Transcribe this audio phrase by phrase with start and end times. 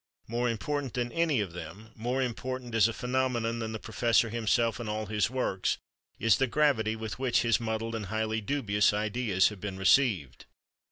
[0.27, 4.79] More important than any of them, more important as a phenomenon than the professor himself
[4.79, 5.77] and all his works,
[6.17, 10.45] is the gravity with which his muddled and highly dubious ideas have been received.